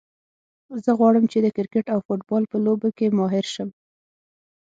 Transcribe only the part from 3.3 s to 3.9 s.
شم